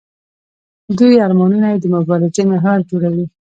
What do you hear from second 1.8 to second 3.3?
د مبارزې محور جوړوي.